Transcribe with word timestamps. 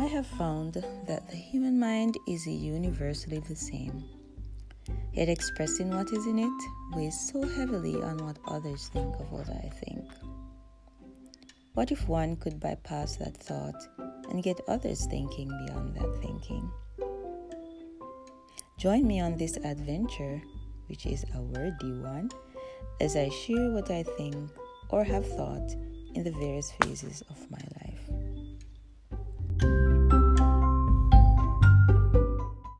I 0.00 0.06
have 0.06 0.26
found 0.26 0.82
that 1.06 1.28
the 1.28 1.36
human 1.36 1.78
mind 1.78 2.16
is 2.26 2.46
universally 2.46 3.38
the 3.40 3.54
same. 3.54 4.02
Yet 5.12 5.28
expressing 5.28 5.90
what 5.90 6.10
is 6.10 6.24
in 6.24 6.38
it 6.38 6.96
weighs 6.96 7.20
so 7.30 7.46
heavily 7.46 7.96
on 7.96 8.16
what 8.24 8.38
others 8.48 8.88
think 8.94 9.14
of 9.16 9.30
what 9.30 9.50
I 9.50 9.68
think. 9.84 10.06
What 11.74 11.92
if 11.92 12.08
one 12.08 12.36
could 12.36 12.58
bypass 12.58 13.16
that 13.16 13.36
thought 13.36 13.76
and 14.30 14.42
get 14.42 14.62
others 14.68 15.04
thinking 15.04 15.48
beyond 15.66 15.94
that 15.96 16.18
thinking? 16.22 16.70
Join 18.78 19.06
me 19.06 19.20
on 19.20 19.36
this 19.36 19.58
adventure, 19.58 20.40
which 20.86 21.04
is 21.04 21.26
a 21.34 21.42
worthy 21.42 21.92
one, 21.92 22.30
as 23.02 23.16
I 23.16 23.28
share 23.28 23.70
what 23.72 23.90
I 23.90 24.02
think 24.02 24.50
or 24.88 25.04
have 25.04 25.26
thought 25.36 25.76
in 26.14 26.24
the 26.24 26.32
various 26.32 26.72
phases 26.80 27.22
of 27.28 27.50
my 27.50 27.60
life. 27.82 27.89